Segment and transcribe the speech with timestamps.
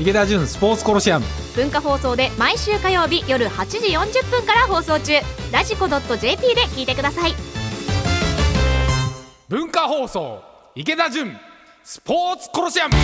[0.00, 1.26] 池田純スポーツコロシアム。
[1.54, 5.12] 文化放送で毎週火曜日夜8時40分から放送中。
[5.52, 7.34] ラジコ .jp で聞いてください。
[9.48, 10.42] 文化放送
[10.74, 11.36] 池田純
[11.84, 12.94] スポーツコロシアム。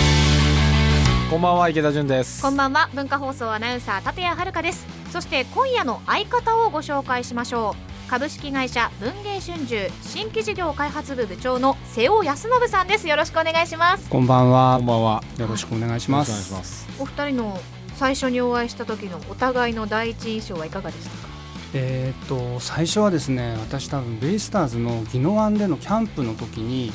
[1.29, 2.41] こんばんは池田純です。
[2.41, 2.89] こんばんは。
[2.95, 4.87] 文化放送アナウンサー立谷遥です。
[5.11, 13.07] そして今夜の相方をご紹介しましょう株式会社文芸春秋新規事業開発部部長の瀬尾康信さんです。
[13.07, 14.09] よろしくお願いします。
[14.09, 14.77] こんばんは。
[14.77, 15.23] こんばんは。
[15.37, 16.87] よろしくお願いします。
[16.99, 17.61] お二人の
[17.97, 21.29] 最初にお会いした時のお互いの第一印象はいかがでしたか？
[21.75, 26.91] えーっと最初はですね私多分ベイスターズの宜野湾でのキャンプの時に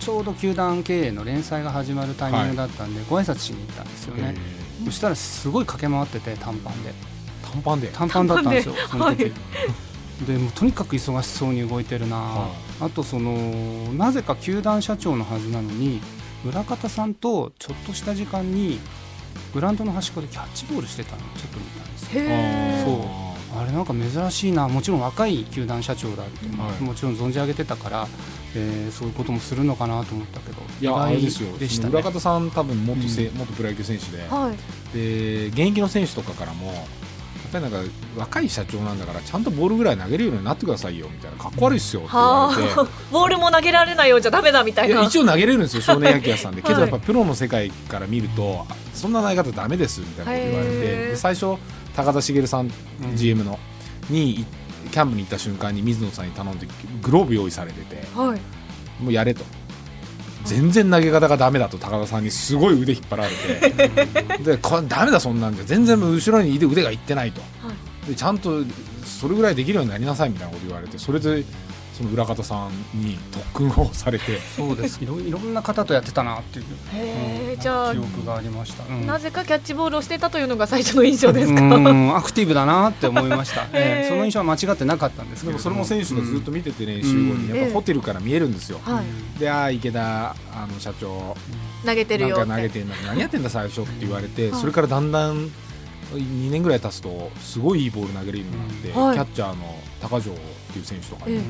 [0.00, 4.34] ちょうど球団経営の連載が始まるタイミングだったんで、ご挨拶しに行ったんですよね、
[4.86, 6.94] そしたらすごい駆け回ってて短パンで。
[7.42, 7.88] 短パンで。
[7.88, 9.32] 短パンだったんですよその時、はい
[10.26, 12.48] でもうとにかく忙しそうに動いてるな、は
[12.80, 13.32] あとその
[13.94, 16.00] なぜか球団社長のはずなのに
[16.44, 18.78] 村方さんとちょっとした時間に
[19.52, 21.18] グラウンドの端っこでキャッチボールしてたの。
[21.18, 22.22] をちょっと見たんですよ。
[22.22, 23.26] へそう。
[23.58, 24.68] あれなんか珍しいな。
[24.68, 26.82] もちろん若い球団社長だって、はい。
[26.82, 28.08] もちろん存じ上げてたから、
[28.54, 30.62] えーそういうこともするのかなと思ったけど。
[30.80, 31.56] いやあれですよ。
[31.56, 31.92] でしたね。
[31.92, 34.96] 浦方さん多分元せ、元プロ野球選手で、はい。
[34.96, 36.86] で現役の選手とかからも
[37.60, 41.36] ぱりなんか若い社長なんだからちゃんとボールぐらい投げるようになってくださいよみたいな。
[41.36, 42.74] かっこ悪いっすよって言われて。
[42.74, 42.88] はあ。
[43.12, 44.94] ボールも投げられないようじゃダメだみたいな。
[44.94, 46.62] いや一応投げれるんですよ少年野球やってたんで。
[46.62, 51.16] けどはいやっぱプロの世界から見るとそんな投げ方ダメですみたいなこと言われて。
[51.16, 51.56] 最初
[51.94, 52.70] 高田茂さん、
[53.02, 53.16] うん。
[53.16, 53.58] GM の
[54.10, 54.44] に
[54.90, 56.66] キャンプに行った瞬間に水野さんに頼んで
[57.02, 58.06] グローブ用意されてて。
[58.14, 58.40] はい。
[59.02, 59.44] もうやれと
[60.46, 64.38] 全然投げ方がダメだと高田さんにすごい腕引っ張られて。
[64.42, 65.64] でこれダメだそんなんじゃ。
[65.64, 67.40] 全然後ろに腕腕がいってないと。
[67.40, 67.72] は
[68.04, 68.08] い。
[68.08, 68.62] でちゃんと
[69.04, 71.44] それぐらいできるようになりなさいみたいなこと言われてそれで
[71.96, 74.38] その裏方さんに特訓をされて。
[74.56, 75.02] そうです。
[75.02, 79.06] いろいろんな方とやってたなっていう、うんへえじゃあ記憶がありました、うん。
[79.06, 81.60] なぜかキャッチボールをしてたというのが最初の印象ですか？
[81.60, 85.62] うんアクティブだなって思いました、ええその印象は間違ってなかったんですけれど。
[85.62, 89.40] でもそれも選手がずっと見てて練習後にうんやっぱホテルから見えるんですよ、はい。
[89.40, 91.34] でああ池田あの社長。
[91.84, 92.46] 投げてるよって。
[92.46, 94.60] なんか投げてんだ何やってんだ最初って言われて、はい。
[94.60, 95.50] それからだんだん
[96.12, 99.14] 2年ぐらい経つとすごいいいボール投げるようになって、うんはい。
[99.14, 100.36] キャッチャーの高城っ
[100.72, 101.42] ていう選手とかに、ええ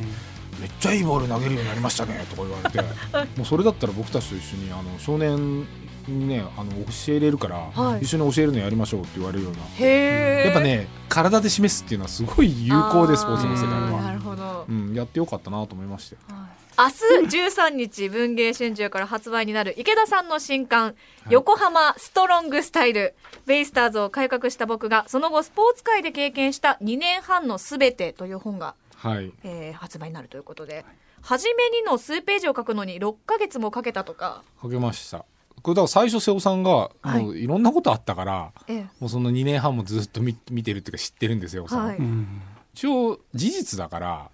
[0.61, 2.81] めっちゃいいボール投げるようになりましたねとか言われて。
[3.37, 5.67] もうそれだったら僕たちと一緒にあの少年
[6.09, 8.05] にねあの教えれるから、はい。
[8.05, 14.67] 一緒に教えるのやりましょうって言われるようなやっぱね体で示すっていうのはすごい有効でスポーツの世界あーなは、るほど。
[14.69, 16.41] うん、やってよかったなと思いましたよ。
[16.79, 16.85] 明
[17.29, 20.95] 日13日文芸春秋から発売になる池田さんの新刊、
[21.31, 23.15] 横浜ストロングスタイル。
[23.47, 29.33] ベイスターズを改革した僕がその後スポーツ界で経験した2年半のすべてという本が、はい。
[29.45, 30.85] えー発売になるということで。
[31.23, 35.25] 初めにの数ページを書くのに6ヶ月もかけたとか、かけました。
[35.63, 37.23] これだから最初瀬尾さんがはい。
[37.23, 38.83] もういろんなことあったから、ええ。
[39.01, 41.87] もうその2年半もずっと見見てるっていうか知ってるんですよ、瀬尾さん。
[41.87, 41.97] はい。
[41.97, 42.43] うん。
[42.75, 44.31] 一応事実だから、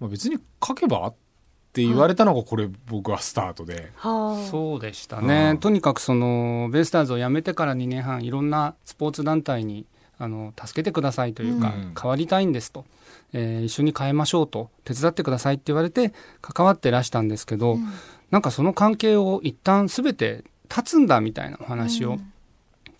[0.00, 1.14] まあ、別に書けばっ
[1.72, 4.50] て言われたのがこれ僕はスタートで、はあ。
[4.50, 5.58] そうでしたね、うん。
[5.58, 9.86] とにかくそのベイスターズを辞めてから2年半いろんなスポーツ団体に
[10.18, 11.94] あの助けてくださいというか、うん。
[12.00, 12.84] 変わりたいんですと、
[13.32, 17.86] えー一緒に変えましょうと手伝ってくださいって言われて関わってらしたんですけど、うん。
[18.30, 22.32] なんかその関係を一旦全て断つんだみたいなお話を、うん。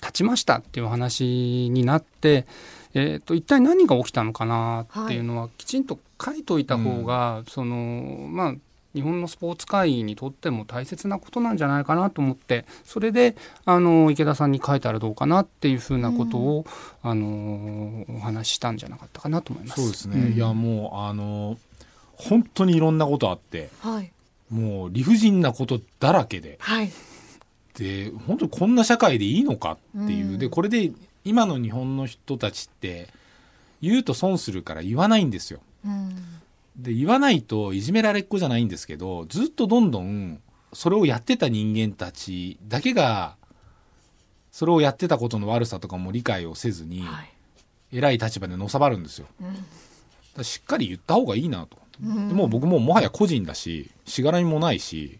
[0.00, 2.46] 断ちましたっていうお話になって、
[2.94, 8.54] えー、と一体何が起きたのかなっていうのはきちんと書いといた方が、そのまあ
[8.96, 13.36] 日本のスポーツ界にとっても大切なことなんじゃないかなと思ってそれで
[13.66, 16.64] あの池田さんに書いたらどうかなっていうふうなことを、
[17.02, 19.82] あのお話ししたんじゃなかったかなと思います。
[19.82, 20.32] そうですね、ん。
[20.32, 21.58] いやもうあの
[22.12, 24.10] 本当にいろんなことあってはい。
[24.50, 26.90] もう理不尽なことだらけではい。
[27.74, 30.38] で本当にこんな社会でいいのかっていう、うん。
[30.38, 30.90] でこれで
[31.24, 33.08] 今の日本の人たちって
[33.82, 35.60] 言うと損するから言わないんですよ。
[36.86, 40.40] うんで言わないといじめられっ子じゃないんですけどずっとどんどん
[40.72, 43.36] それをやってた人間たちだけが
[44.52, 47.32] それをやってたことの悪さとかも理解をせずにはい
[47.92, 49.26] 偉い立場でのさばるんですよ。
[49.40, 49.54] だか
[50.38, 51.78] らしっかり言った方がいいなと。
[52.02, 55.18] うんでもう僕ももはや個人だししがらみもないし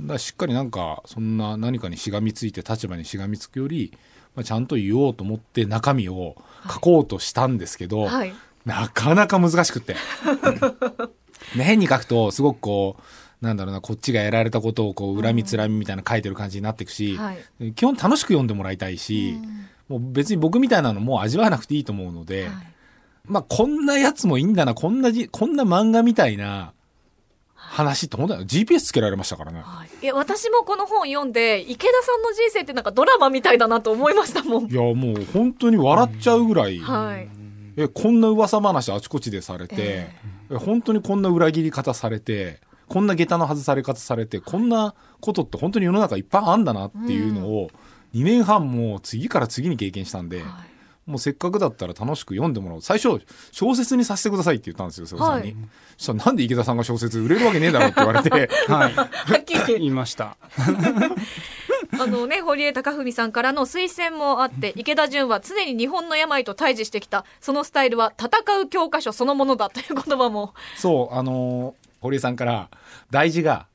[0.00, 3.92] だからしっかりなんかそんな何かにしがみついて立場にしがみつくより、
[4.34, 6.34] まあ、ちゃんと言おうと思って中身を
[6.68, 8.32] 書こうとしたんですけど、はい
[8.66, 9.94] なかなか難しくって。
[11.56, 17.72] ね変に書くとすごくこうなんだろうなこっちがやられたことをこう恨みつらみみたいな書いてる感じになっていくし、はい。
[17.72, 19.38] 基本楽しく読んでもらいたいし、
[19.88, 22.52] もう別に僕みたいなのもう味わわなくていいと思うので、はい。
[23.26, 26.72] まあこんなやつもいいんだなこんなじこんな漫画みたいな
[27.54, 29.60] 話って本当だよ GPS つけられましたからね。
[29.64, 34.70] はい、いや私もこの本読んで池田さんの人生ってなんかドラマみたいだなと思いましたもん。
[34.70, 37.28] いやもう本当に笑っちゃうぐらい、はい、
[37.76, 40.16] えこんな噂話あちこちでされて、え
[40.50, 40.56] え。
[40.56, 47.70] 本当にこんな裏切り方されてこんな下駄の外され方されてこんなことって本当に世の中いっぱいあんだなっていうのを
[48.14, 50.46] 2年半も次から次に経験したんで、はい。
[51.06, 52.82] もうせっかくだったら楽しく読んでもらおう。
[52.82, 53.20] 最初
[53.52, 55.56] 小説にさせてくださいって言ったんですよ瀬尾さんに、はい。
[55.96, 58.30] そしたらなんで池田さんが小説売れるわけねえだろって言われて。
[58.68, 58.92] はい。
[58.92, 59.04] は
[59.38, 60.36] っきり言いました
[62.00, 70.54] あのね、堀江貴文さんからの推薦もあって、池田純は常に日本の病と対峙してきた、そのスタイルは戦う教科書そのものだという言葉も。
[70.76, 72.68] そうあのー堀江さんから
[73.10, 73.66] 大事が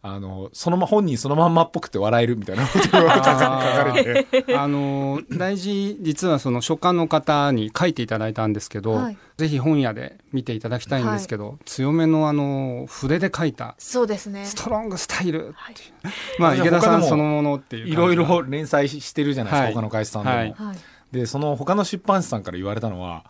[0.00, 2.66] あのそのま本人そのまんまっぽくて笑えるみたいな。
[2.66, 9.18] ことが書かれてあの大事実はその書家の方に書いていただいたんですけど、はい。
[9.36, 14.44] ぜひ本屋で見ていただきたいんですけど、強めのあの筆で書いたそうですね。
[14.44, 15.74] ストロングスタイル、はい。
[16.38, 19.74] まあいや池田さんそのものっていういろいろ連載してるじゃないですか、はい。
[19.74, 20.54] 他の会社さんでも、はい。
[20.56, 20.76] はい。
[21.12, 23.24] でその他の出版社さんから言われたのは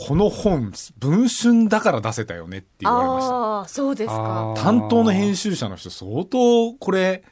[0.00, 3.34] この本文春だから出せたよねって言われました。
[3.34, 4.54] ああ、そうですか。
[4.56, 7.24] 担当の編集者の人相当これ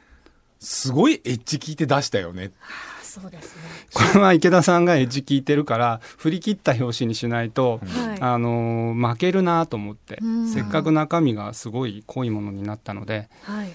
[0.59, 2.51] すごいエッジ聞いて出したよね。
[3.01, 3.61] そうですね。
[3.93, 8.21] これは池田さんがエッジ聞いてるから振り切った表紙にしないと、はい。
[8.21, 10.47] あの負けるなと思って、うん。
[10.49, 13.67] せっかく中身がすごい濃いものになったので、はい。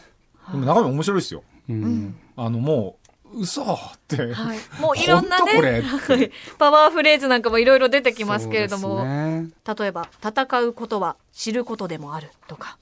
[0.53, 1.43] でも中身面白いですよ。
[1.69, 2.17] うんうん。
[2.37, 3.02] あのもう
[3.35, 3.77] 嘘っ
[4.09, 4.59] て、はい。
[4.81, 6.31] もういろんなね、はい。
[6.59, 9.49] パワーフレーズなんかもいろいろ出てきますけれども、ね。
[9.79, 12.79] 例えば、戦うことは知ることでもあるとか、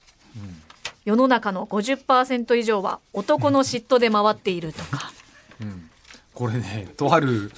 [1.05, 5.11] 世の中の50%以上は男の嫉妬で回っているとか、
[5.61, 5.89] うん。
[6.33, 7.51] これねとある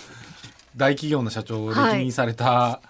[0.75, 2.81] 大企業の社長を歴任された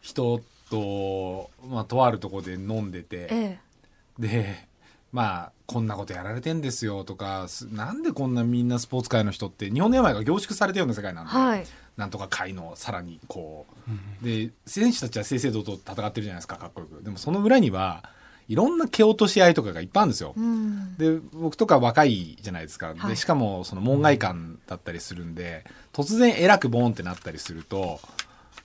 [0.00, 3.58] 人と、まあ、とあるところで飲んでて、え。
[4.18, 4.68] で
[5.12, 11.66] まあこんなことやられてんですよとかすなんでこんなみんなスポーツ界の人って日本の病が凝縮されたような世界なんで、えはい。
[11.96, 13.66] なんとか界のさらにこ
[14.22, 14.24] う。
[14.24, 17.04] で選手たちは正々堂々と戦ってるじゃないですかかっこよく。
[17.04, 18.02] でもその裏には
[18.48, 20.96] いろんな蹴落とし合いとかがいっぱいあるんですよ、うん。
[20.96, 23.10] で僕とか若いじゃないですか、はい。
[23.10, 24.34] でしかもその門外漢
[24.66, 28.00] だったりするんで突然偉くボーンってなったりすると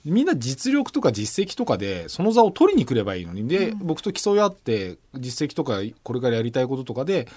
[0.08, 3.48] みんな実力とか実績とかでその座を取りに来ればいいのに。
[3.48, 7.28] で、僕と競い合って実績とかこれからやりたいこととかで、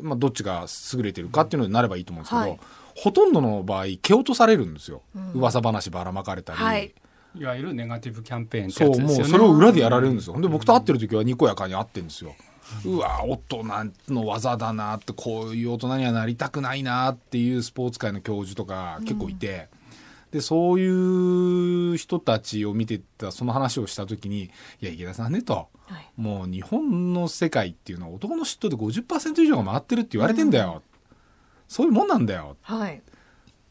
[0.00, 2.60] まあ、どっちが優れてるかっていうのになればいいと思うんですけど、はい。
[2.94, 5.02] ほとんどの場合蹴落とされるんですよ、
[5.34, 6.58] 噂話ばらまかれたり。
[6.58, 6.94] はい。
[7.34, 9.32] いわゆるネガティブキャンペーンってそう、やつですよね。
[9.32, 10.38] もうそれを裏でやられるんですよ。
[10.40, 12.34] で、僕と会ってる時はにこやかに会ってるんですよ。
[12.84, 13.64] うわ、大人
[14.08, 19.68] の技だなって、こういう大人にはなりたくないなっていうスポーツ界の教授とか結構いて、
[20.32, 24.50] で、そういう人たちを見てた、その話をした時に、い
[24.80, 30.82] や、池田さんねと、はいもう日本の世界っていうのは男の嫉妬で50%以上が回ってるって言われてんだよ。
[31.68, 32.96] そういうもんなんだよはい。
[32.96, 33.00] っ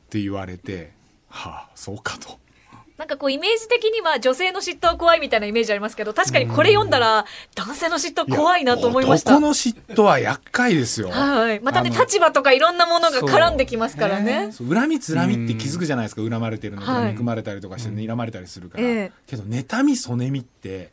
[0.09, 0.93] て言われて、
[1.29, 2.39] はあ、そうかと。
[3.01, 7.25] なんかこうイメージ的には女性の嫉妬は怖いみたいなイメージありますけど、確かにこれ読んだら
[7.55, 9.31] 男性の嫉妬怖いなと思いました。
[9.31, 11.09] 男の嫉妬は厄介ですよ。
[11.09, 11.59] はい。
[11.61, 14.51] またね、立場とかいろんなものが絡んできますからね。
[14.51, 20.91] そう恨みつらみって気づくじゃないですか恨まれてるのとかはい憎まれたりとかして睨まれたりするから、ええけど妬みそねみって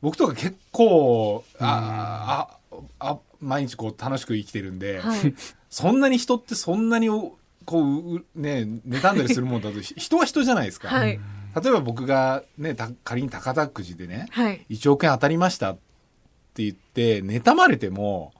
[0.00, 5.34] 僕とか結構あ、ああ毎日こう楽しく生きてるんで、はい。
[5.68, 7.36] そんなに人ってそんなにお
[7.68, 11.20] こううね妬んだりするもんだとひ 人は人じゃないですか、はい。
[11.62, 14.64] 例えば僕がねた仮に高田くじでねはい。
[14.70, 15.74] 1億円当たりましたっ
[16.54, 18.32] て言って妬まれても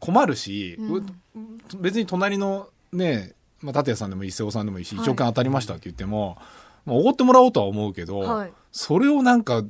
[0.00, 1.06] 困るし、うん。
[1.80, 5.06] 別に隣のね、まあ、立谷さんでもいい瀬尾さんでもいいし、はい。
[5.06, 6.36] 1億円当たりましたって言っても、
[6.84, 8.52] まあ、おごってもらおうとは思うけど、はい。
[8.72, 9.62] それをなんか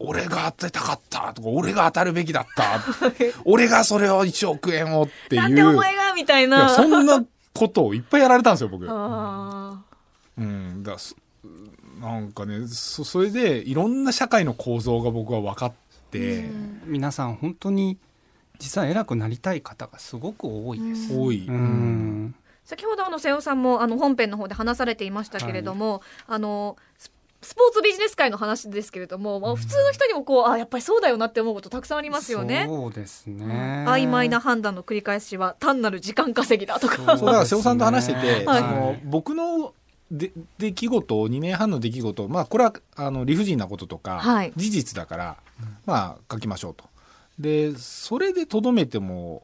[0.00, 2.82] 俺が当てたかったとか俺が当たるべきだった。
[3.44, 5.42] 俺がそれを1億円をっていう。
[5.42, 6.68] なんでお前がみたいな。
[6.68, 8.86] そんなことをいっぱいやられたんですよ僕。
[8.88, 9.82] あ
[10.38, 11.14] うん、だそ
[12.00, 15.72] なんかねそそれでいろんな社会の構造が僕は分かっ
[16.10, 16.50] て、
[16.86, 17.98] 皆さん本当に
[18.58, 21.16] 実は偉くなりたい方がすごく多いです。
[21.16, 22.34] 多い、うん。
[22.64, 27.10] 先ほどあの瀬尾さんもあの本編の方で話されていましたけれども、あのス
[27.42, 32.66] スポーツビジネス界の話ですけれども、まあ、普通の人にもこうあやっぱりそうだよなって思うことたくさんありますよね。
[32.68, 33.84] そうですね。
[33.88, 36.96] 曖昧な判断の繰り返しは単なる時間稼ぎだとか。
[36.96, 39.74] そうだから瀬尾さんと話してて、はいその僕の
[40.10, 45.36] で出来事2年半の出来事まあこれはあの理不尽なこととか、はい事実だから、
[45.84, 46.84] まあ書きましょうと。
[47.38, 49.42] でそれでとどめても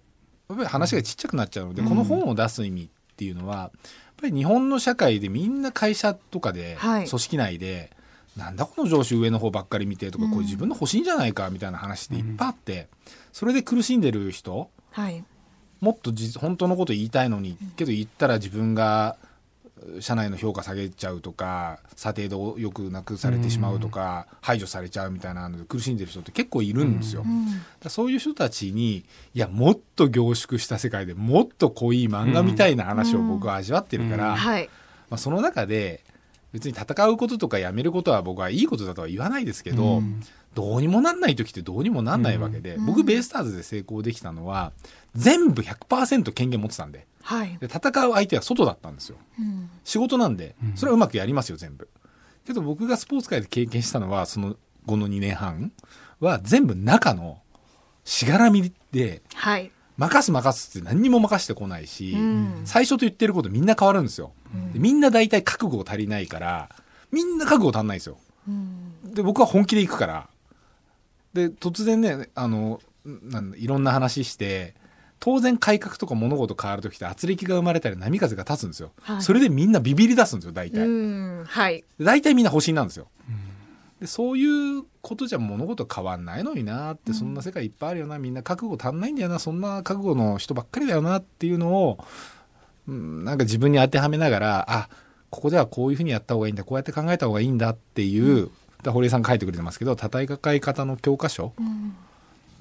[0.49, 3.73] やっぱり話がちっちゃくなっちゃうので、この本を出す意味っていうのは
[4.21, 7.09] ぱり日本の社会でみんな会社とかで、はい。
[7.09, 7.91] 組織内で
[8.37, 10.31] なんだこの上司上の方ばっかり見てとか、うん。
[10.31, 12.89] これ自分の欲しいんじゃないかみたいな話っていっぱいあって、
[13.33, 15.25] それで苦しんでる人はい。
[15.81, 19.17] もっとじ本当のこと言いたいのにけど言ったら自分が
[20.01, 27.25] 社内の評価下げちゃうとか査定度をよくなくされてしまうとか、排除されちゃうみたいなので苦しんでる人って結構いるんですよ。
[27.25, 27.91] うん。
[27.91, 29.05] そういう人たちに
[29.35, 34.37] いやもっと凝縮した世界でもっと濃い漫画みたいな話を僕は味わってるから、
[35.11, 36.03] まあ、その中で
[36.53, 40.21] 別に戦うこととかやめることは僕はいいことだとは言わないですけど、うん。
[40.55, 42.87] どうにもなんない時ってどうにもなんないわけで、うん。
[42.87, 44.73] 僕ベイスターズで成功できたのは
[45.15, 47.07] 全部100%権限持ってたんで。
[47.23, 47.59] はい。
[47.59, 49.19] で戦う相手は外だったんですよ。
[49.39, 49.71] うん。
[49.85, 50.77] 仕事なんでうん。
[50.77, 51.89] それはうまくやりますよ全部。
[52.47, 55.71] けど僕がスポーツ界で経験したのはその後の2年半
[56.19, 57.43] は全部中の
[58.05, 62.63] しがらみではい任す任すって何にも任してこないし、うん。
[62.65, 64.73] 最初と言ってることみんな変わるんですよ、うん。
[64.73, 66.71] でみんな大体覚悟足りないから
[67.11, 68.17] みんな覚悟足んないんですよ。
[68.47, 69.13] うん。
[69.13, 70.29] で僕は本気で行くから。
[71.35, 74.75] で突然ねあのなんだいろんな話して
[75.21, 79.23] 当然改革とか物事変わる時って圧力が生まれたり波風が立つんですよ、はい。
[79.23, 81.45] それでみんなビビり出すんですよ大体、うん。
[81.45, 81.85] はい。
[81.99, 83.09] で大体みんな保身なんですよ
[84.01, 92.05] でそういうことじゃ物事変わんないのになって、そんな世界いっぱいあるよなみんな覚悟足んないんだよなそんな覚悟の人ばっかりだよなっていうのを、
[92.87, 94.89] うん、なんか自分に当てはめながらあ
[95.31, 98.53] ここではこういうふうにやった方がいいんだこうやって考えた方がいいんだっていう、だか
[98.87, 100.23] ら堀江さん書いてくれてますけど戦
[100.55, 101.97] い方の教科書うん。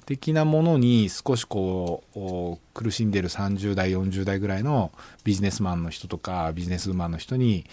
[0.08, 4.90] 的なものに少しこうお苦しんでる30代40代ぐらいの
[5.22, 7.66] ビジネスマンの人とかビジネスウーマンの人に、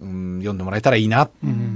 [0.00, 1.30] うん、読んでもらえたらいいなっ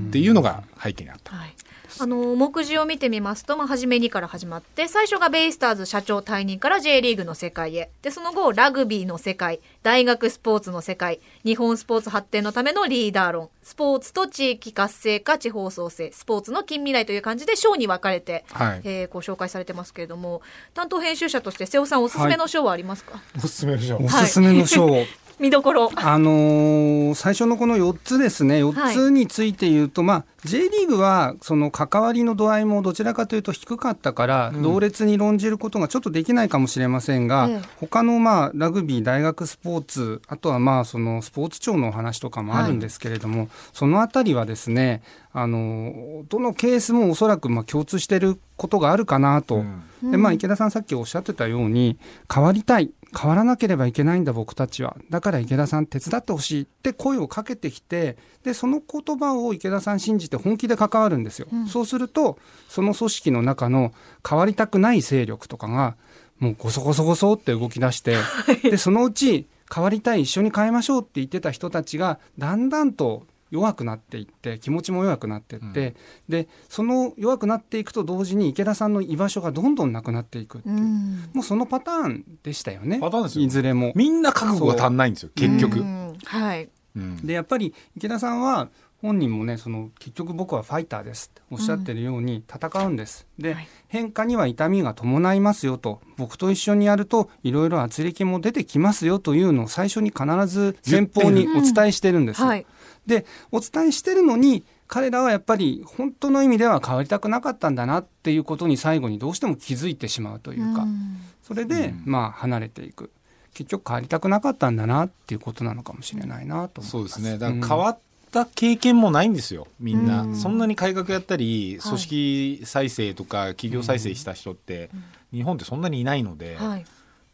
[0.06, 1.34] ていうのが背景にあった。
[1.34, 1.54] はい、
[2.00, 7.90] あの目次を見てみますと、まあ、初めにから始まって最初がベイスターズ社長退任から J リーグの世界へ。
[8.02, 18.80] でその後ラグビーの世界大学スポーツの世界日本スポーツ発展のためのリーダー論スポーツと地域活性化地方創生スポーツの近未来という感じで章に分かれて、はい。
[18.84, 20.42] えーご紹介されてますけれども
[20.74, 24.86] 担当編集者として瀬尾さんおすすめの章はありますか、おすすめでしょおすすめの賞、
[25.38, 25.90] 見どころ。
[25.96, 28.64] あのー最初のこの4つですね。
[28.64, 34.62] 4つについて言うと、まあ J リーグはその関わりの度合いもどちらかというと低かったから、うん。
[34.62, 37.60] 同列に論じることがちょっとできないかもしれませんが、ええ。
[37.80, 45.02] 他のまあラグビー大学スポーツあとはまあそのスポーツ庁のお話とかもあるんですけれども、そのあたりはですね
[45.32, 49.56] あのどのケースもおそらくまあ共通していることがあるかなと。
[49.56, 49.82] うん。
[50.10, 51.98] でまあ、池田さんさっきおっしゃってたように
[52.32, 54.96] 変わりたい変わらなければいけないんだ僕たちは。
[55.08, 61.66] だから池田さん手伝ってほしいって声をかけてきてでその言葉を池田さん信じて本気で関わるんですよ、うん。
[61.66, 63.92] そうするとその組織の中の
[64.28, 65.96] 変わりたくない勢力とかが
[66.38, 68.16] もうゴソゴソゴソって動き出して
[68.62, 75.96] でそのうち変わりたい一緒に変えましょうって言ってた人たちがだんだんと弱くなっていって気持ちも弱くなっていって、
[76.28, 81.30] でその弱くなっていくと同時に池田さんの居場所がどんどんなくなっていくっていう、うん。
[81.32, 82.98] もうそのパターンでしたよね。
[83.00, 83.44] パターンですよ。
[83.46, 83.92] いずれも。
[83.96, 86.16] みんな覚悟が足んないんですよ結局、うん。
[86.24, 86.68] はい。
[86.96, 87.26] うん。
[87.26, 88.68] でやっぱり池田さんは
[89.02, 93.68] 本人もねその結局僕はファイターですっておっしゃってるように戦うんです、で、はい。
[93.88, 102.40] 変化には痛みが伴いますよと僕と一緒にやるといろいろ圧力も出てきますよというのを最初に必ず先方にお伝えしてるんです。
[102.40, 102.66] よ、はい。
[103.06, 111.20] でお伝えしてるのに彼らはやっぱり本当の意味では変わりたくなかったんだなっていうことに最後にどうしても気づいてしまうというか、ん。
[111.42, 112.02] それで、うん。
[112.04, 113.10] まあ離れていく。
[113.52, 116.90] 結局変わりたくなかったんだなっていうことなのかもしれないなと思います。
[116.90, 117.38] そうですね。
[117.38, 117.98] だから変わっ
[118.30, 120.36] た経験もないんですよみんな、うん。
[120.36, 121.88] そんなに改革やったりはい。
[121.88, 124.90] 組織再生とか企業再生した人って、
[125.32, 126.84] 日本ってそんなにいないので、はい。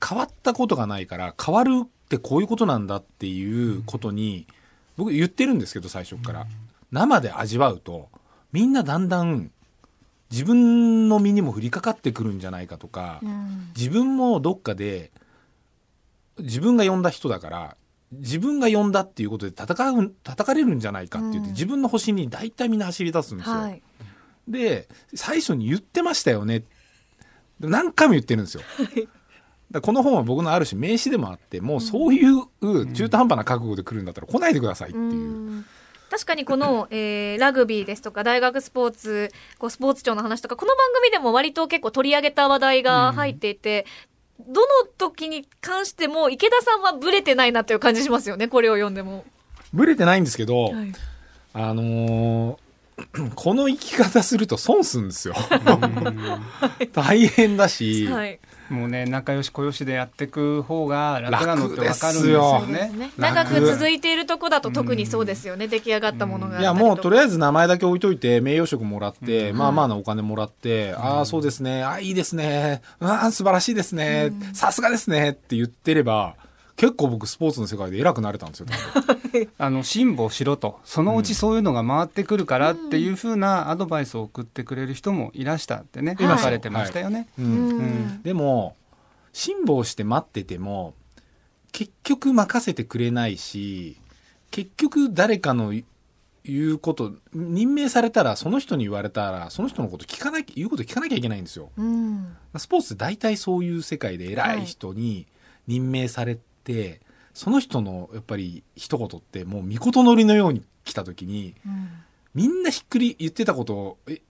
[0.04, 4.48] 変わったことがないから変わるってこういうことなんだっていうことに
[4.96, 6.46] 僕言ってるんですけど最初から、
[6.90, 8.08] 生で味わうと
[8.52, 9.50] みんなだんだん
[10.30, 13.70] 自分の身にも降りかかってくるんじゃないかとか、うん。
[13.76, 15.12] 自分もどっかで
[16.38, 17.76] 自分が呼んだ人だから
[18.12, 21.54] 自分が呼んだっていうことで戦う叩かれるんじゃないかって言って、うん。
[21.54, 23.56] 自分の星に大体みんな走り出すんですよ。
[23.56, 23.82] はい。
[24.46, 26.64] で最初に言ってましたよね。
[27.60, 28.62] で何回も言ってるんですよ。
[29.80, 35.04] この本は僕のある種名詞でもあってもうそういう中途半端な覚悟で来るんだったら来ないでくださいっていう。
[35.04, 35.14] う
[35.58, 35.64] ん。
[36.10, 43.86] 確かにこの、えーラグビーですとか大学スポーツこうスポーツ庁の話とかこの番組でも割と結構取り上げた話題が入っていて、
[44.48, 49.24] どの時に関しても池田さんはブレてないなという感じしますよねこれを読んでも。
[49.72, 50.92] ブレてないんですけど、はい。
[51.54, 52.56] あのー
[53.34, 55.34] この生き方すると損すんですよ。
[56.92, 58.38] 大変だし、はい
[58.72, 62.90] もうね仲良し小良しでやっていく方が楽なのって分かるんですよ楽ね。
[62.96, 69.58] ね長く続いているとこだと特にそうですよね、出来上がったものがいやもうとりあえず名前だけ置いといて名誉職もらって、うん。
[69.58, 71.82] まあまあなお金もらって、ああそうですね。
[71.82, 72.82] ああいいですね。
[73.00, 74.32] ああ素晴らしいですね。
[74.52, 75.30] さすがですね。
[75.30, 76.34] って言ってれば
[76.76, 78.66] 結構僕スポーツの世界で偉くなれたんですよ。
[79.58, 80.80] あの辛抱しろと。
[80.84, 87.28] そのうちそういうのが回ってくるからっていうふうなアドバイスを送ってくれる人もいらしたってね、はい書かれてましたよね。
[87.38, 87.68] ううん。
[87.68, 88.22] んうん。
[88.22, 88.76] でも
[89.32, 90.94] 辛抱して待ってても
[91.72, 93.96] 結局任せてくれないし
[94.50, 95.72] 結局誰かの
[96.44, 101.70] 言うこと任命されたらその人に言われたらその人のこと聞かなきゃ言うこと聞かなきゃいけないんですよ。
[101.76, 102.36] うん。
[102.56, 105.26] スポーツ大体そういう世界で偉い人に
[105.66, 107.00] 任命されて、
[107.34, 111.88] その人のやっぱり一言ってもう見事乗りのように来た時にうん。
[112.34, 114.22] みんなひっくり言ってたことをえ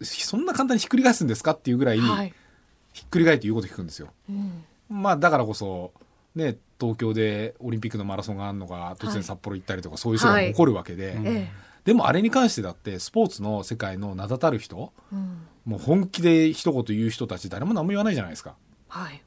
[0.00, 2.32] そんな簡単にひっくり返すんですかっていうぐらい、はい。
[2.92, 4.08] ひっくり返って言うこと聞くんですよ。
[4.28, 4.64] うん。
[4.88, 5.92] まあだからこそ
[6.34, 11.26] ね東京でオリンピックのマラソンがあるのが突然札幌行ったりとか、そういう世界が起こるわけで、うん。
[11.26, 11.50] え
[11.84, 15.46] でもあれに関してだってスポーツの世界の名だたる人えうん。
[15.64, 18.56] もう本気で一言言う人たち誰も何も言わないじゃないですか。
[18.88, 19.22] はい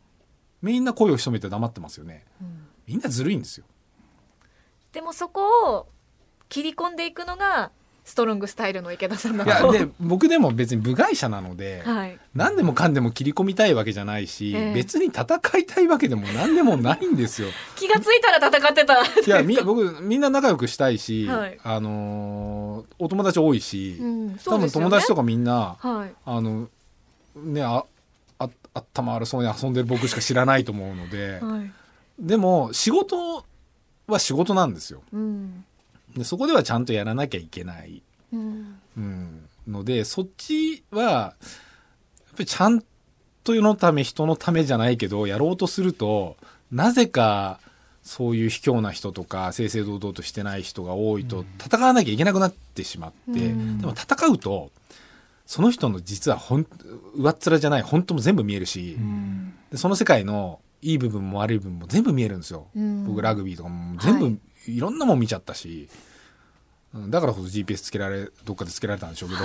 [0.62, 2.26] みんな声を潜めて黙ってますよね。
[2.42, 2.68] うん。
[2.88, 3.66] みんなずるいんですよ。
[4.92, 5.88] でもそこを
[6.50, 7.72] 切り込んでいくのが
[8.08, 12.18] ストロングスタイルの池田さんだいやとで僕でも別に部外者なので、はい。
[12.34, 14.74] 何でもかんでも切り込みたいわけじゃないし、ええ。
[14.74, 15.26] 別に戦
[15.58, 17.50] いたいわけでも 何でもないんですよ。
[17.76, 19.04] 気がついたら戦ってた。
[19.04, 21.60] いやみ僕みんな仲良くしたいし、はい。
[21.62, 26.14] あのーお友達多いし、うん多分友達とかかみんなはい。
[26.26, 26.70] あの
[27.36, 27.86] ねああ
[28.78, 31.72] 頭悪そうに遊んでる僕しか知らないと思うのではい。
[32.20, 33.46] でも仕事
[34.08, 35.04] は仕事なんですよ。
[35.14, 35.66] うん。
[36.16, 38.02] でそこではちゃんとやらなきゃいけない、
[38.34, 38.80] うん。
[38.98, 41.38] うん、のでそっちはやっぱ
[42.40, 42.84] りちゃん
[43.44, 46.38] と世のため人のためじゃないけどやろうとすると
[46.72, 47.60] なぜか
[48.02, 53.80] そういう卑怯な人とか正々堂々としてない人が多いと戦わなきゃいけなくなってしまって、うん。
[53.80, 54.72] でも戦うと
[55.48, 56.68] その人の実はほん
[57.16, 58.98] 上っ面じゃない本当も全部見えるし、
[59.74, 62.68] その世界のいい部分も悪い部分も全部見えるんですよ。
[62.76, 63.06] うん。
[63.06, 64.38] 僕ラグビーとかも全部、はい。
[64.68, 65.90] い、ろんなもん見ちゃったし、
[66.94, 69.42] うんだからこそ GPS つけられどっかでつけられたんでしょうけど、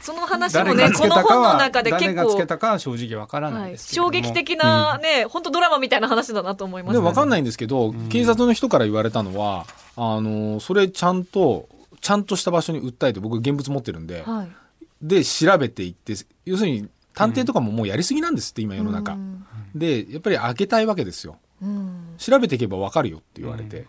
[0.00, 9.66] その話も誰ねこの本の中で誰結構がつけたかは正直わからないはいですけれども、衝撃的なね本当ドラマみたいな話だなと思いましたでも分かんないんですけど、警察の人から言われたのは
[9.96, 11.68] あのそれちゃんと
[12.00, 14.63] ちゃんとした場所に訴えて僕現物持ってるんで、はい
[15.04, 16.14] で調べていって
[16.44, 21.36] 要するに探偵とかももうやりすぎなんですって今世の中、うんでやっぱり開けたいわけですよ。
[21.60, 22.14] うん。
[22.16, 23.86] 調べていけば分かるよって言われて、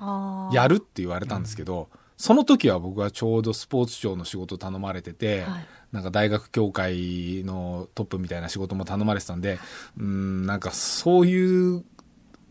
[0.52, 5.66] やるって言われたんですけど、その時は僕はちょうどスポーツ庁の仕事頼まれてて、はい。
[5.92, 9.60] なんか大学協会のトップみたいな仕事も頼まれてたんで、
[9.98, 11.84] うん、なんかそういう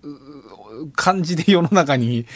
[0.03, 2.27] う感じで世の中に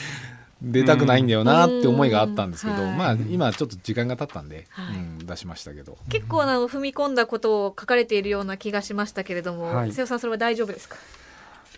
[0.61, 2.97] 出たくないんだよなって思いがあったんですけど、うん。
[2.97, 4.97] まあ今ちょっと時間が経ったんで、はい。
[4.97, 5.97] うん、出しましたけど。
[6.09, 9.93] 結構あの踏み込んだことを書かれているような気がしましたけれども、はい。
[9.93, 10.97] 瀬尾さんそれは大丈夫ですか？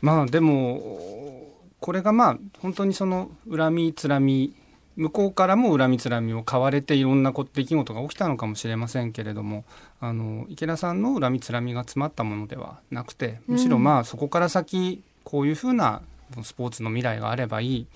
[0.00, 1.46] まあでも
[1.78, 4.54] これがまあ本当にその恨みつらみ
[4.96, 9.64] 向こうからも恨みつらみを買われていろんなこ出来事が起きたのかもしれませんけれども
[10.00, 16.02] あの池田さんの恨みつらみが詰まったものではなくてむしろまあそこから先こういうふうな
[16.42, 17.86] スポーツの未来があればいい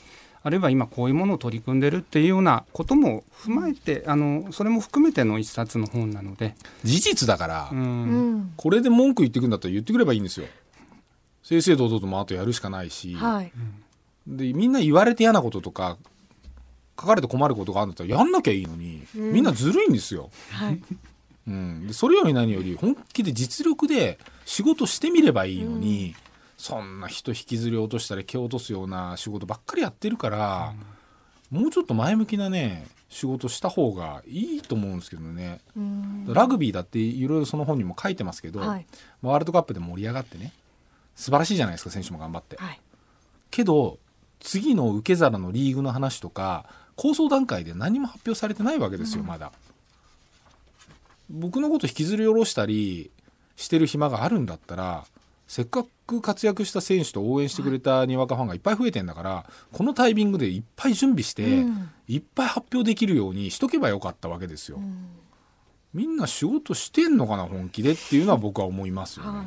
[0.47, 6.55] あるいは今こういうものを取り組んでるっていうようなことも踏まえてあのそれも含めての一冊の本なので、
[6.85, 8.37] 事実だから、ううん。
[8.41, 10.47] んこれで文句言ってくんだったら言ってくればいいんですよ。
[11.43, 13.53] 正々堂々ともあとやるしかないし、はい。
[14.27, 15.97] でみんな言われて嫌なこととか
[17.01, 19.33] 書かれて困ることがあるんだったらやんなきゃいいのに、うん。
[19.33, 20.29] みんなずるいんですよ。
[20.51, 20.81] はい。
[21.47, 26.15] うん、でそれより何より本気で実力で仕事してみればいいのに、
[26.65, 30.73] そんな人引きずり落としたり蹴落とすような仕事ばっかりやってるから、
[31.51, 36.25] もうちょっと前向きなね仕事した方がいいと思うんですけどね、うん。
[36.27, 38.87] ラグビーだっていろいろその本にも書いてますけど、はい。
[39.21, 40.55] まあワールドカップで盛り上がってね
[41.17, 42.57] 素晴らしいじゃないですか選手も頑張って。
[42.57, 42.81] はい。
[43.51, 43.99] けど
[44.41, 46.65] 次の受け皿のリーグの話とか
[46.97, 49.53] 構想段階で何も発表されてないわけですよ、まだ。
[51.29, 53.11] 僕のこと引きずり下ろしたり
[53.57, 55.05] してる暇があるんだったら
[55.47, 61.91] せっかく活躍した選手と応援してくれたにわかファンがいっぱい増えてんだからこのタイミングでいっぱい準備して、うん。
[62.07, 65.09] いっぱい発表できるようにしとけばよかったわけですよ、うん。
[65.95, 69.45] みんな仕事してんのかな本気でっていうのは僕は思いますよね、は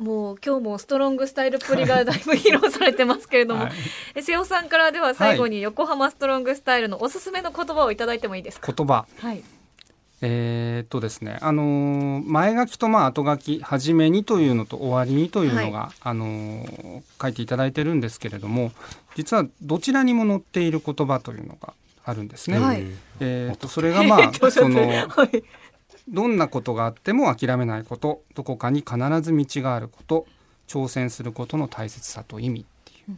[0.00, 3.72] い、もう今日もストロングスタイルっぷりがだいぶ披露されてますけれども、はい。
[4.14, 9.06] え瀬尾さんからでは最後に横浜ストロングスタイルのおすすめの言葉をいただいてもいいですか、言葉。
[9.18, 9.42] はい
[10.22, 18.72] えーっとですね、あのー前書きとまあ後書き初めにというのと終わりにというのが、あのー書いていただいてるんですけれども
[19.14, 21.74] 実はどちらにも載っている言葉というのが
[22.04, 22.58] あるんですね。
[22.58, 22.84] はい。
[23.20, 25.42] えーっとそれがまあ そのはい。
[26.08, 30.26] どんなことがあっても諦めないことどこかに必ず道があること
[30.68, 33.16] 挑戦することの大切さと意味っていう、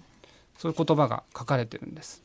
[0.57, 2.23] そういう言葉が書かれてるんです。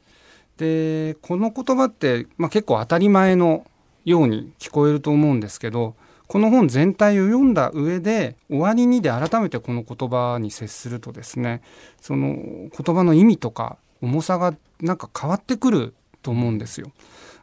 [0.57, 3.65] でこの言葉って、まあ、結構当たり前の
[4.05, 5.95] ように聞こえると思うんですけど
[6.27, 11.61] この本全体を読んだ上で終わりにで改めてこの言葉に接するとですね
[12.01, 16.91] その言葉の意味とか重さがなんか変わってくると思うんですよ。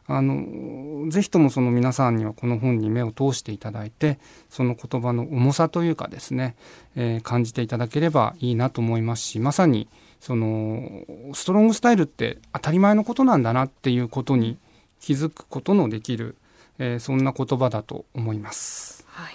[0.07, 4.19] あのぜひともその皆さんにはこの本に目を通していただいて
[4.49, 6.55] その言葉の重さというかですね、
[6.95, 9.87] えー感じていただければいいなと思いますしまさに
[10.19, 14.57] そのストロングスタイルって当たり前のことなんだなっていうことに
[14.99, 16.35] 気づくことのできる、
[16.79, 19.05] えーそんな言葉だと思います。
[19.07, 19.33] はい。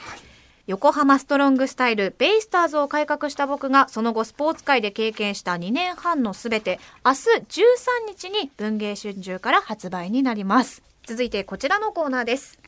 [0.66, 7.64] 横浜ストロングスタイルベイスターズを改革した僕がその後スポーツ界で経験した2年半のすべて明日13
[8.08, 10.82] 日に文芸春秋から発売になります。
[11.06, 12.58] 続いてこちらのコーナーです。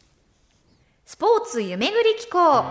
[1.07, 2.65] スポーツ夢ぐり機構。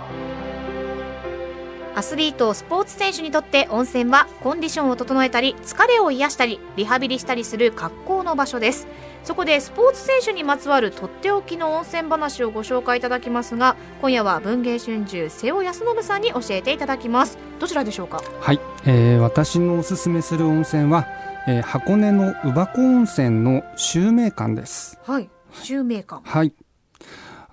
[1.93, 8.87] アスリートスポーツ選手にとって温泉はコンディションを整えたり疲れを癒したりリハビリしたりする格好の場所です。
[9.23, 17.37] そこでスポーツ選手にまつわるとっておきの温泉話をご紹介いただきますが今夜は文芸春秋瀬尾康信さんに教えていただきます。
[17.59, 18.21] どちらでしょうか？
[18.39, 21.05] はい、えー私のおすすめする温泉は、
[21.47, 24.99] えー箱根の宇箱温泉の襲名館です。
[25.05, 25.29] はい。
[25.51, 26.21] 襲名館。
[26.23, 26.53] はい。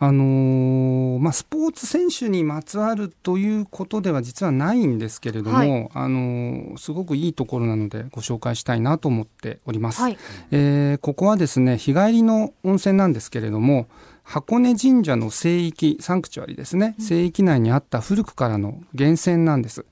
[0.07, 5.91] あのーまあ、スポーツ選手にまつわるということでは実はないんですけれども、はい。
[5.95, 10.03] あのーすごくいいところなのでご紹介したいなと思っております。
[10.03, 10.19] はい。
[10.51, 13.87] えーここはですね日帰りの温泉なんですけれども
[14.23, 19.87] 箱根神社の聖域サンクチュアリですね、聖域内にあった古くからの源泉なんです。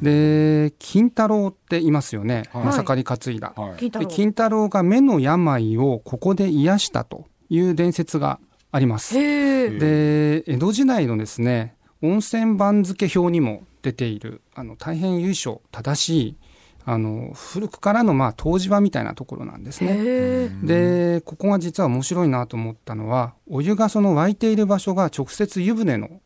[0.00, 2.64] で金太郎っていますよね、はい。
[2.64, 3.52] まさかり担いだ。
[3.56, 3.90] はい。
[3.90, 4.06] で金太郎。
[4.08, 8.40] 金太郎が目の病をここで癒したという伝説が
[8.74, 9.14] あります。
[9.14, 16.36] で江戸時代のですね温泉番付表にも出ているあの大変由緒正しい
[16.84, 20.48] あの古くからのまあ湯治場みたいなところなんですね。
[20.64, 26.20] でここが実は面白いなと思ったのはお湯がその沸いている場所が直接湯船の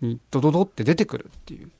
[0.00, 1.70] にドドドって出てくるっていう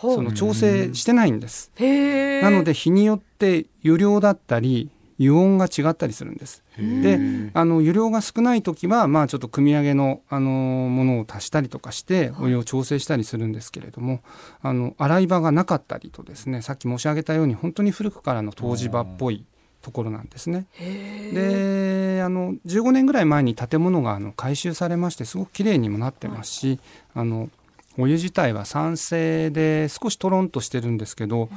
[0.00, 1.72] その調整してないんです。
[1.80, 6.64] なので日によって湯量だったり油温が違ったりするんです。
[6.76, 7.18] で
[7.54, 14.22] あの湯量が少ない時はまあちょっと組み上げのあのものを足したりとかしてお湯を調整したりするんですけれども、
[14.60, 19.46] あの洗い場がなかったりとですねさっき申し上げたように本当に古くからの湯治場っぽい
[19.82, 20.66] ところなんですね。
[20.78, 26.80] であの15年ぐらい前に建物があの改修されましてすごく綺麗にもなってますし、
[27.14, 27.50] あの
[27.96, 31.48] お湯自体は酸性で少しとろんとしてるんですけど、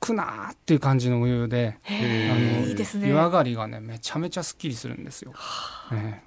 [0.00, 3.08] 効くなーっていう感じのお湯で、へあのえいいですね。
[3.08, 5.32] 湯上がりがねめちゃめちゃすっきりするんですよ。
[5.92, 6.22] え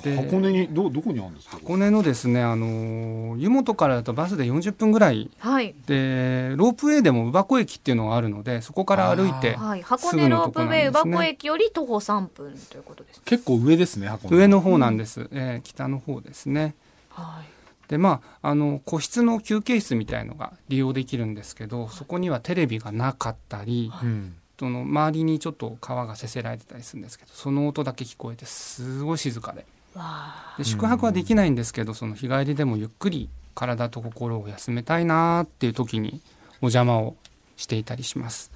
[0.00, 1.56] 箱根にどどこにあるんですか？
[1.56, 5.28] 箱根のですねあの湯本からだとバスで40分ぐらい。
[5.38, 5.74] はい。
[5.86, 9.82] でロープウェイでも宇箱駅っていうのがあるのでそこから歩いてはい。
[9.82, 11.28] 箱す根ロープウェイ宇箱ですね。
[11.30, 14.36] 駅より徒歩3分ということです結構上ですね箱根。
[14.36, 16.76] 上の方なんです、ええ北の方ですね。
[17.10, 17.57] はい
[17.88, 29.64] でまああの個室の休憩室みたいのが利用できるんですけどそこにはテレビがなかったり、うんその周りにちょっと川がせせられてたりするんですけどその音だけ聞こえてすごい静かで。
[29.94, 36.20] わで宿泊はできないんですけどその日帰りでもゆっくり体と心を休めたいなーっていう時に
[36.60, 37.14] お邪魔を
[37.56, 38.50] していたりします。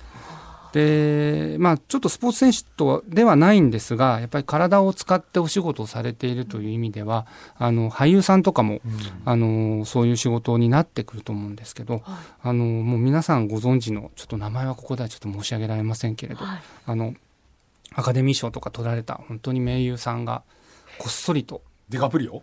[0.72, 7.26] でまあちょっとスポーツ選手とではないんですがやっぱり体を使ってお仕事をされているという意味では
[7.58, 8.80] あの俳優さんとかも
[9.24, 12.02] あのそういう仕事になってくると思うんですけど、はい。
[12.42, 16.62] あのもう皆さんご存知のちょっと名前はここではちょっと申し上げられませんけれど、はい。
[16.86, 17.14] あの
[17.94, 20.42] アカデミー賞とか取られた本当に名優さんが
[20.98, 22.42] こっそりとデカプリオ？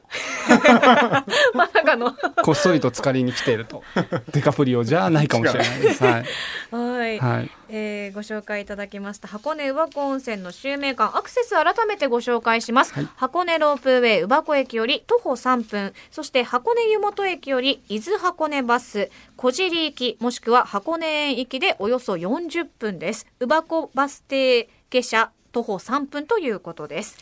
[1.55, 2.15] まさかの。
[2.43, 3.83] こっそりと浸かりに来ていると。
[4.31, 6.03] デカプリオじゃないかもしれないです。
[6.03, 6.25] はい、
[6.71, 7.51] はい、はい。
[7.69, 13.07] えーご紹介いただきました箱根宇箱温泉の襲名館アクセス改めてご紹介します、はい。
[13.15, 15.93] 箱根ロープウェイ宇箱駅より徒歩3分。
[16.11, 23.25] そして箱根湯本駅より伊豆箱根バス小尻行きもしくは箱根園行きでおよそ40分です。
[23.39, 27.17] 宇箱バス停下車徒歩3分ということです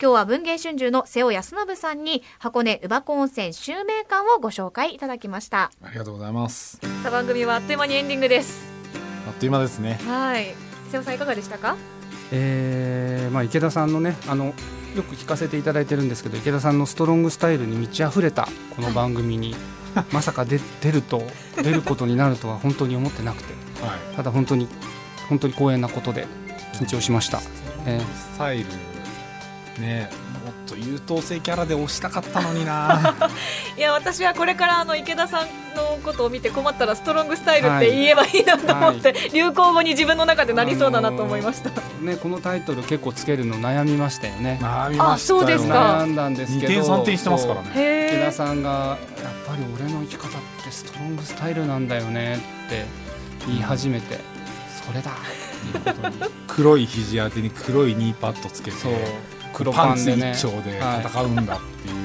[0.00, 5.72] 今日は文芸春秋の瀬尾康信さんに箱根宇箱温泉襲名館をご紹介いただきました。
[5.82, 6.76] ありがとうございます。
[7.02, 8.64] さあ番組はあっという間にエンディングです。
[9.26, 9.98] あっという間ですね。
[10.06, 10.54] はい。
[10.92, 11.76] 瀬尾さんいかがでしたか？
[12.30, 14.54] えーまあ、池田さんのねあの
[14.94, 19.56] よく聞かせていただいてるんですけど池田さんのストロングスタイルに満ち溢れたこの番組に、
[20.12, 21.24] まさか出出ると
[21.56, 23.52] 出ることになるとは本当に思ってなくて。
[23.84, 24.16] はい。
[24.16, 24.68] ただ本当に
[25.28, 26.28] 本当に光栄なことで
[26.74, 27.40] 緊張しました。
[27.84, 28.66] えスタイル
[29.78, 30.10] ね
[30.44, 33.14] もっと優等生キャラで押したかったのにな。
[33.76, 44.58] いや私はこれからあの池田さんのことを見て困ったらストロングスタイルって言えばいいなと思って、流行語に自分の中でなりそうだなと思いました、ね、このタイトル結構つけるの悩みましたよね。
[44.62, 46.72] 悩みましたよあそうですか悩んだんです2けど。
[46.72, 47.70] 点3点してますからね。
[47.74, 48.98] へ池田えさんがやっ
[49.46, 50.30] ぱり俺の生き方っ
[50.64, 52.36] てストロングスタイルなんだよね
[52.66, 52.86] って
[53.46, 54.18] 言い始めて、
[54.86, 55.12] それだ。
[56.46, 58.76] 黒い肘当てに黒いニーパッドつけて。
[58.76, 58.92] そう
[59.58, 60.36] 黒パンでね。
[60.40, 61.44] 丁で戦うんだっ
[61.82, 61.96] ていう、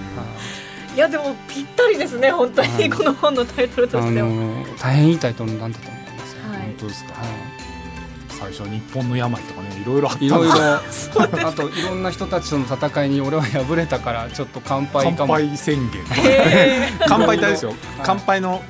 [0.96, 2.72] いやでもぴったりですね本当はい。
[2.84, 4.30] にこの本のタイトルとあしても、
[4.64, 6.62] の大変いいタイトルなんだと思いますよ、はい。
[6.62, 7.26] 本当ですか、は
[8.30, 10.54] 最初日本の病とかねいろいろあったい、いろいろ。
[10.56, 10.64] ろ
[11.48, 15.36] あといろんな人たちとの戦いに俺は敗れたからちょっと乾杯乾かも。
[15.36, 16.04] 杯宣言。
[17.08, 17.38] 乾杯。
[17.38, 18.64] ってあれですよ乾杯の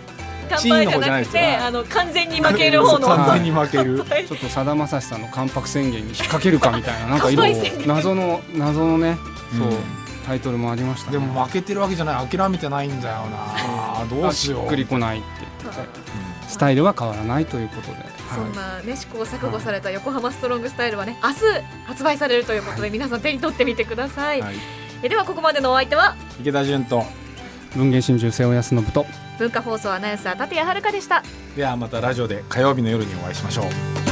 [0.53, 3.07] 乾チーン杯じゃなくてあの完全に負ける方の。
[3.07, 4.03] 完全に負ける。
[4.03, 7.55] はいちょっとさだまさしさんの関白宣言に引っ掛けるかみたいななんかいろいろ。
[7.55, 7.87] 乾杯宣言。
[7.87, 9.17] 謎の謎のね
[9.57, 9.77] そう、うん
[10.23, 11.17] タイトルもありましたね。
[11.17, 14.05] でも負けてるわけじゃない諦めてないんだよな。
[14.09, 14.61] どうしよう。
[14.61, 15.27] しっくりこないって
[15.63, 15.81] 言って。
[15.81, 15.87] て
[16.47, 17.97] スタイルは変わらないということで、
[18.33, 21.35] そんなね試行錯誤された横浜ストロングスタイルはね明日
[21.85, 24.55] 発売されるということで皆さん手に取ってみてください、はい。
[25.01, 26.15] えではここまでのお相手は？
[26.39, 27.03] 池田純と。
[27.75, 29.05] 文藝春秋瀬尾康信と
[29.43, 31.21] 文化放送アナウンサー立谷遥でした。
[31.56, 34.02] ではまたラジオで火曜日の夜にお会いしましょう。